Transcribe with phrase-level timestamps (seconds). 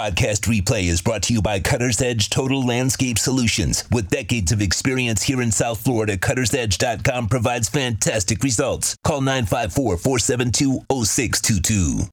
[0.00, 3.84] podcast replay is brought to you by Cutter's Edge Total Landscape Solutions.
[3.92, 8.96] With decades of experience here in South Florida, cuttersedge.com provides fantastic results.
[9.04, 12.08] Call 954 472 0622.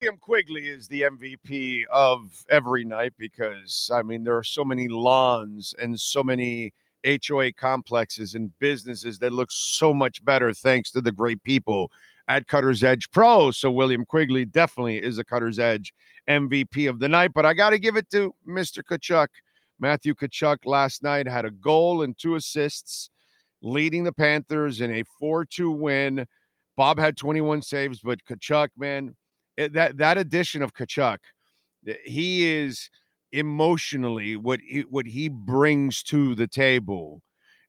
[0.00, 4.86] William Quigley is the MVP of every night because, I mean, there are so many
[4.86, 6.72] lawns and so many
[7.04, 11.90] HOA complexes and businesses that look so much better thanks to the great people
[12.28, 13.50] at Cutter's Edge Pro.
[13.50, 15.92] So William Quigley definitely is a Cutter's Edge
[16.28, 17.32] MVP of the night.
[17.34, 18.82] But I got to give it to Mr.
[18.82, 19.28] Tkachuk.
[19.80, 23.10] Matthew Tkachuk last night had a goal and two assists,
[23.62, 26.26] leading the Panthers in a 4-2 win.
[26.76, 29.16] Bob had 21 saves, but Tkachuk, man,
[29.56, 31.18] it, that that addition of Tkachuk,
[31.86, 32.88] eh, he is
[33.32, 37.20] emotionally what he, what he brings to the table.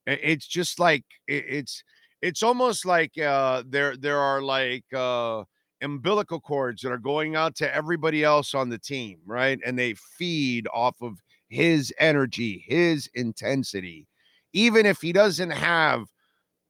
[0.06, 1.82] Eh, it's just like it's
[2.24, 5.44] it's almost like uh, there there are like uh,
[5.82, 9.58] umbilical cords that are going out to everybody else on the team, right?
[9.64, 14.08] And they feed off of his energy, his intensity.
[14.54, 16.06] Even if he doesn't have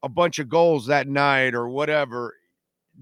[0.02, 2.34] a bunch of goals that night or whatever,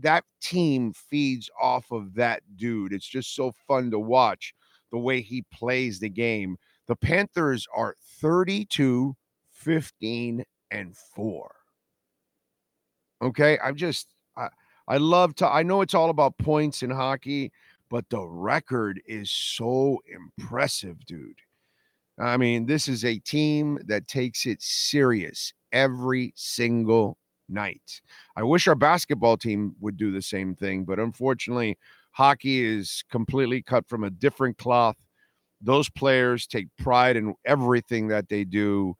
[0.01, 2.93] that team feeds off of that dude.
[2.93, 4.53] It's just so fun to watch
[4.91, 6.59] the way he plays the game.
[6.87, 9.17] The Panthers are 32,
[9.53, 11.62] 15, and 4.
[13.23, 13.59] Okay.
[13.63, 14.49] I'm just, I,
[14.89, 17.53] I love to, I know it's all about points in hockey,
[17.89, 21.37] but the record is so impressive, dude.
[22.19, 27.17] I mean, this is a team that takes it serious every single
[27.49, 28.01] night.
[28.37, 31.79] I wish our basketball team would do the same thing, but unfortunately,
[32.13, 34.97] hockey is completely cut from a different cloth.
[35.61, 38.97] Those players take pride in everything that they do.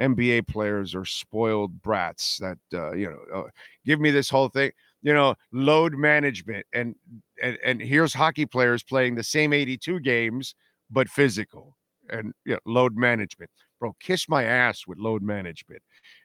[0.00, 3.48] NBA players are spoiled brats that uh, you know uh,
[3.84, 4.70] give me this whole thing
[5.02, 6.94] you know load management and,
[7.42, 10.54] and and here's hockey players playing the same 82 games
[10.90, 11.76] but physical
[12.08, 13.50] and you know, load management.
[13.80, 15.82] Bro kiss my ass with load management.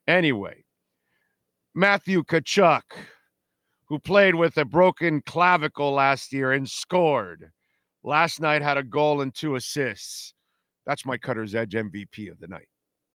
[0.07, 0.63] Anyway
[1.73, 2.81] Matthew Tkachuk
[3.87, 7.51] who played with a broken clavicle last year and scored.
[8.03, 10.33] Last night had a goal and two assists.
[10.85, 12.67] That's my cutter's edge MVP of the night